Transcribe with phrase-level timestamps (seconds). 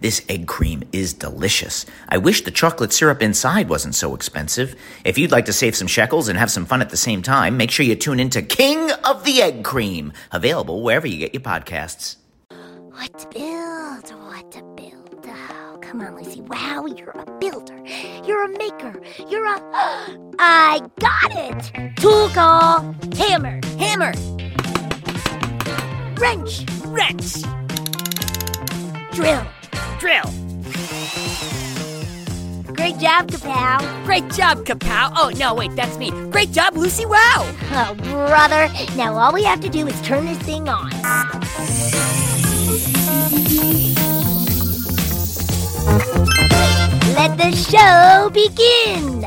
[0.00, 1.86] This egg cream is delicious.
[2.08, 4.74] I wish the chocolate syrup inside wasn't so expensive.
[5.04, 7.56] If you'd like to save some shekels and have some fun at the same time,
[7.56, 11.42] make sure you tune into King of the Egg Cream, available wherever you get your
[11.42, 12.16] podcasts.
[12.48, 14.10] What to build?
[14.26, 15.26] What to build?
[15.26, 16.40] Oh, come on, Lucy.
[16.42, 17.78] Wow, you're a builder.
[18.24, 19.00] You're a maker.
[19.28, 19.60] You're a.
[20.38, 21.96] I got it!
[21.96, 22.94] Tool call.
[23.16, 23.60] Hammer.
[23.78, 24.12] Hammer.
[26.18, 26.64] Wrench.
[26.84, 27.42] Wrench!
[29.12, 29.46] Drill.
[30.00, 30.22] Drill!
[32.72, 34.04] Great job, Kapow.
[34.06, 35.12] Great job, Kapow!
[35.14, 36.10] Oh, no, wait, that's me.
[36.30, 37.54] Great job, Lucy Wow!
[37.72, 38.72] Oh, brother.
[38.96, 40.88] Now all we have to do is turn this thing on.
[47.14, 49.26] Let the show begin.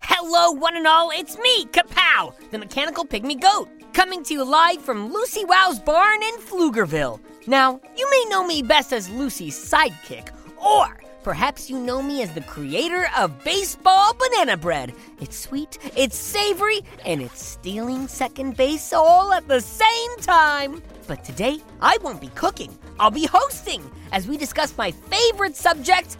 [0.00, 4.82] Hello, one and all, it's me, Kapow, the mechanical pygmy goat, coming to you live
[4.82, 7.20] from Lucy Wow's barn in Pflugerville.
[7.46, 12.32] Now, you may know me best as Lucy's sidekick, or perhaps you know me as
[12.32, 14.92] the creator of baseball banana bread.
[15.20, 20.80] It's sweet, it's savory, and it's stealing second base all at the same time.
[21.08, 26.18] But today, I won't be cooking, I'll be hosting as we discuss my favorite subject,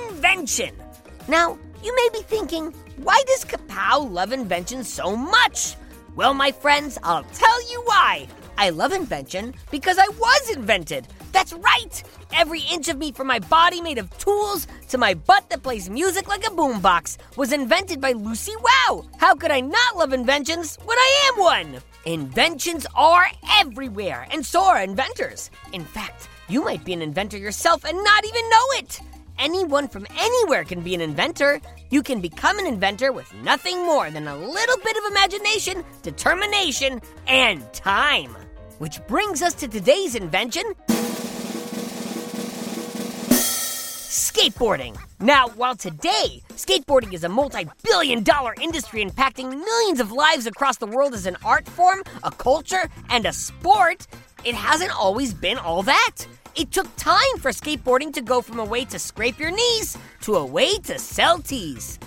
[0.00, 0.74] invention.
[1.28, 5.76] Now, you may be thinking, why does Kapow love invention so much?
[6.16, 8.26] Well, my friends, I'll tell you why.
[8.58, 11.06] I love invention because I was invented.
[11.32, 12.02] That's right!
[12.32, 15.90] Every inch of me from my body made of tools to my butt that plays
[15.90, 19.04] music like a boombox was invented by Lucy Wow!
[19.18, 21.82] How could I not love inventions when I am one?
[22.06, 23.26] Inventions are
[23.60, 25.50] everywhere, and so are inventors.
[25.72, 29.00] In fact, you might be an inventor yourself and not even know it.
[29.38, 31.60] Anyone from anywhere can be an inventor.
[31.90, 37.02] You can become an inventor with nothing more than a little bit of imagination, determination,
[37.26, 38.34] and time.
[38.78, 40.62] Which brings us to today's invention
[44.36, 44.96] skateboarding.
[45.18, 50.76] Now, while today, skateboarding is a multi billion dollar industry impacting millions of lives across
[50.76, 54.06] the world as an art form, a culture, and a sport,
[54.44, 56.16] it hasn't always been all that.
[56.54, 60.34] It took time for skateboarding to go from a way to scrape your knees to
[60.36, 61.98] a way to sell tees.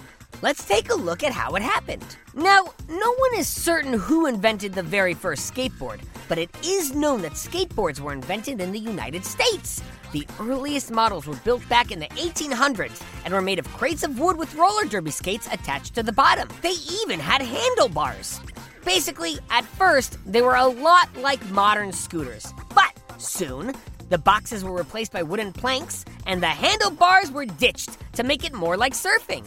[0.41, 2.15] Let's take a look at how it happened.
[2.33, 7.21] Now, no one is certain who invented the very first skateboard, but it is known
[7.23, 9.83] that skateboards were invented in the United States.
[10.13, 14.17] The earliest models were built back in the 1800s and were made of crates of
[14.17, 16.47] wood with roller derby skates attached to the bottom.
[16.61, 18.39] They even had handlebars.
[18.85, 23.73] Basically, at first, they were a lot like modern scooters, but soon,
[24.07, 28.53] the boxes were replaced by wooden planks and the handlebars were ditched to make it
[28.53, 29.45] more like surfing.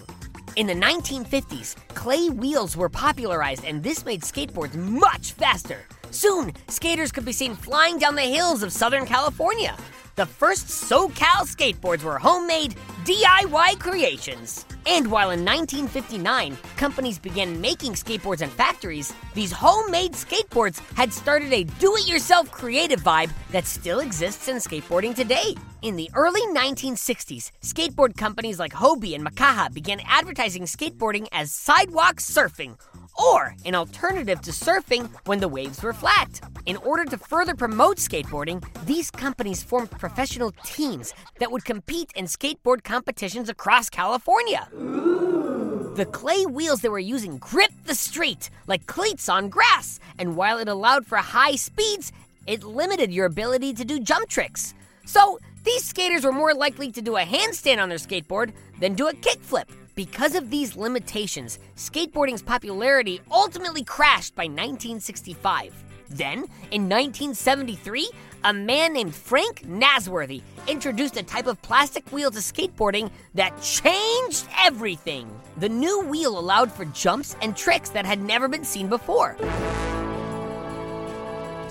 [0.54, 5.86] In the 1950s, clay wheels were popularized, and this made skateboards much faster.
[6.10, 9.74] Soon, skaters could be seen flying down the hills of Southern California.
[10.16, 12.74] The first SoCal skateboards were homemade
[13.04, 14.66] DIY creations.
[14.86, 21.52] And while in 1959, companies began making skateboards in factories, these homemade skateboards had started
[21.52, 25.54] a do it yourself creative vibe that still exists in skateboarding today.
[25.82, 32.16] In the early 1960s, skateboard companies like Hobie and Makaha began advertising skateboarding as sidewalk
[32.16, 32.76] surfing,
[33.22, 36.40] or an alternative to surfing when the waves were flat.
[36.66, 42.24] In order to further promote skateboarding, these companies formed professional teams that would compete in
[42.26, 44.68] skateboard competitions across California.
[44.72, 50.58] The clay wheels they were using gripped the street like cleats on grass, and while
[50.58, 52.12] it allowed for high speeds,
[52.46, 54.74] it limited your ability to do jump tricks.
[55.04, 59.08] So, these skaters were more likely to do a handstand on their skateboard than do
[59.08, 59.68] a kickflip.
[59.94, 65.84] Because of these limitations, skateboarding's popularity ultimately crashed by 1965.
[66.08, 66.38] Then,
[66.70, 68.10] in 1973,
[68.44, 74.46] a man named Frank Nasworthy introduced a type of plastic wheel to skateboarding that changed
[74.58, 75.30] everything.
[75.58, 79.36] The new wheel allowed for jumps and tricks that had never been seen before.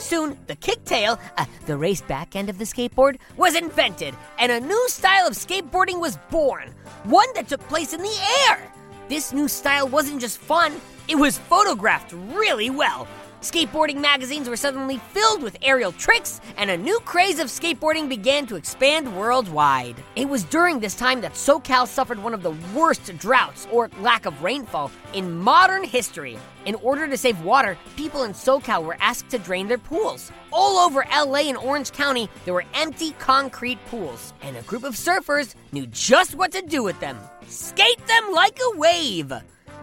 [0.01, 4.59] Soon, the kicktail, uh, the race back end of the skateboard, was invented, and a
[4.59, 6.73] new style of skateboarding was born.
[7.03, 8.17] One that took place in the
[8.49, 8.73] air.
[9.09, 10.73] This new style wasn't just fun,
[11.07, 13.07] it was photographed really well.
[13.41, 18.45] Skateboarding magazines were suddenly filled with aerial tricks, and a new craze of skateboarding began
[18.45, 19.95] to expand worldwide.
[20.15, 24.27] It was during this time that SoCal suffered one of the worst droughts or lack
[24.27, 26.37] of rainfall in modern history.
[26.65, 30.31] In order to save water, people in SoCal were asked to drain their pools.
[30.53, 34.93] All over LA and Orange County, there were empty concrete pools, and a group of
[34.93, 37.17] surfers knew just what to do with them
[37.51, 39.33] skate them like a wave.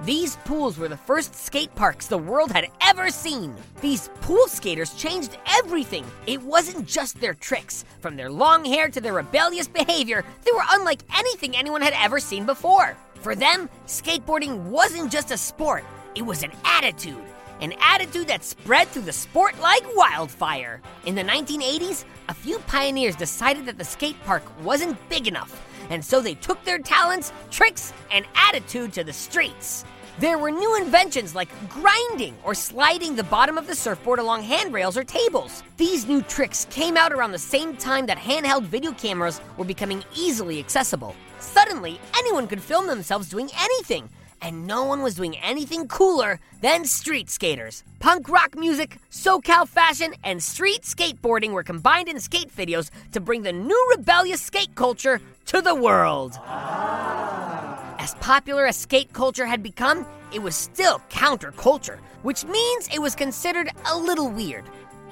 [0.05, 3.55] These pools were the first skate parks the world had ever seen.
[3.81, 6.05] These pool skaters changed everything.
[6.27, 7.85] It wasn't just their tricks.
[8.01, 12.21] From their long hair to their rebellious behavior, they were unlike anything anyone had ever
[12.21, 12.97] seen before.
[13.15, 15.85] For them, skateboarding wasn't just a sport,
[16.15, 17.19] it was an attitude.
[17.61, 20.81] An attitude that spread through the sport like wildfire.
[21.07, 26.05] In the 1980s, a few pioneers decided that the skate park wasn't big enough and
[26.05, 29.85] so they took their talents, tricks, and attitude to the streets.
[30.19, 34.97] There were new inventions like grinding or sliding the bottom of the surfboard along handrails
[34.97, 35.63] or tables.
[35.77, 40.03] These new tricks came out around the same time that handheld video cameras were becoming
[40.17, 41.15] easily accessible.
[41.39, 44.09] Suddenly, anyone could film themselves doing anything,
[44.41, 47.85] and no one was doing anything cooler than street skaters.
[47.99, 53.43] Punk rock music, SoCal fashion, and street skateboarding were combined in skate videos to bring
[53.43, 56.35] the new rebellious skate culture to the world.
[56.39, 57.97] Ah.
[57.99, 63.15] As popular as skate culture had become, it was still counterculture, which means it was
[63.15, 64.65] considered a little weird.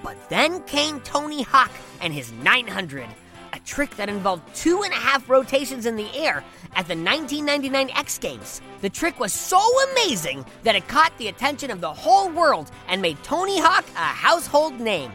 [0.02, 1.70] But then came Tony Hawk
[2.00, 3.06] and his 900,
[3.56, 6.44] a trick that involved two and a half rotations in the air
[6.74, 8.60] at the 1999 X Games.
[8.82, 9.60] The trick was so
[9.92, 13.98] amazing that it caught the attention of the whole world and made Tony Hawk a
[13.98, 15.10] household name.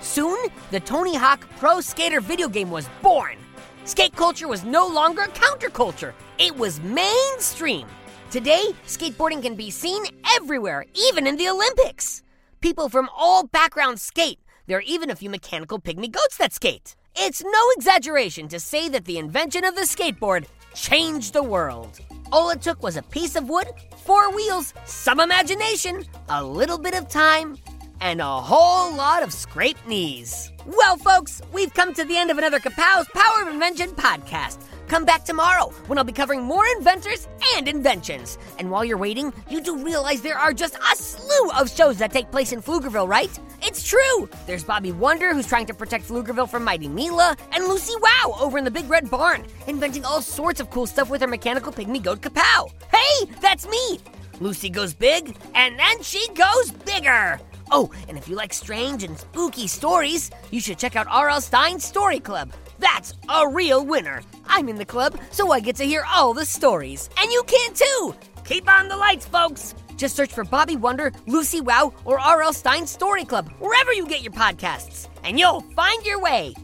[0.00, 0.38] Soon,
[0.70, 3.36] the Tony Hawk Pro Skater video game was born.
[3.84, 7.86] Skate culture was no longer counterculture, it was mainstream.
[8.30, 10.04] Today, skateboarding can be seen
[10.36, 12.22] everywhere, even in the Olympics.
[12.62, 14.38] People from all backgrounds skate.
[14.66, 16.94] There are even a few mechanical pygmy goats that skate.
[17.16, 22.00] It's no exaggeration to say that the invention of the skateboard changed the world.
[22.30, 23.66] All it took was a piece of wood,
[24.04, 27.58] four wheels, some imagination, a little bit of time,
[28.00, 30.52] and a whole lot of scraped knees.
[30.64, 34.58] Well, folks, we've come to the end of another Kapow's Power of Invention podcast.
[34.86, 37.26] Come back tomorrow when I'll be covering more inventors
[37.56, 38.38] and inventions.
[38.58, 42.12] And while you're waiting, you do realize there are just a slew of shows that
[42.12, 43.36] take place in Pflugerville, right?
[43.64, 44.28] It's true!
[44.44, 48.58] There's Bobby Wonder, who's trying to protect Pflugerville from Mighty Mila, and Lucy Wow over
[48.58, 52.02] in the Big Red Barn, inventing all sorts of cool stuff with her mechanical pygmy
[52.02, 52.72] goat Kapow.
[52.92, 54.00] Hey, that's me!
[54.40, 57.38] Lucy goes big, and then she goes bigger!
[57.70, 61.40] Oh, and if you like strange and spooky stories, you should check out R.L.
[61.40, 62.52] Stine's Story Club.
[62.80, 64.22] That's a real winner.
[64.46, 67.08] I'm in the club, so I get to hear all the stories.
[67.16, 68.14] And you can too!
[68.44, 69.76] Keep on the lights, folks!
[70.02, 72.52] Just search for Bobby Wonder, Lucy Wow, or R.L.
[72.52, 76.54] Stine's Story Club, wherever you get your podcasts, and you'll find your way.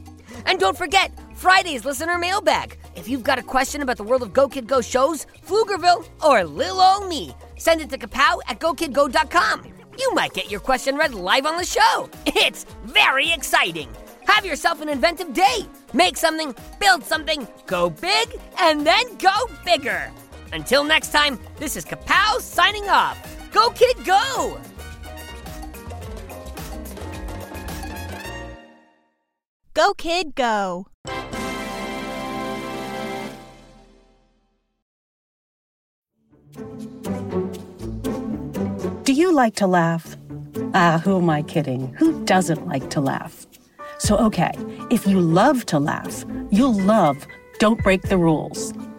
[0.46, 2.76] And don't forget, Friday's listener mailbag.
[2.96, 6.42] If you've got a question about the world of Go Kid Go shows, Pflugerville, or
[6.42, 11.12] Lil Ol' Me, send it to kapow at gokidgo.com you might get your question read
[11.14, 12.08] live on the show.
[12.26, 13.88] It's very exciting.
[14.26, 15.66] Have yourself an inventive day.
[15.92, 19.34] Make something, build something, go big, and then go
[19.64, 20.12] bigger.
[20.52, 23.18] Until next time, this is Kapow signing off.
[23.52, 24.60] Go, kid, go!
[29.74, 30.86] Go, kid, go.
[39.04, 40.16] Do you like to laugh?
[40.74, 41.94] Ah, who am I kidding?
[41.94, 43.46] Who doesn't like to laugh?
[43.98, 44.52] So, okay,
[44.90, 47.26] if you love to laugh, you'll love
[47.58, 48.72] Don't Break the Rules.